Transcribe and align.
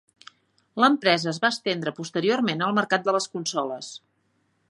L'empresa 0.83 1.29
es 1.33 1.39
va 1.43 1.51
estendre 1.55 1.93
posteriorment 1.99 2.65
al 2.69 2.75
mercat 2.81 3.07
de 3.09 3.17
les 3.19 3.31
consoles. 3.37 3.93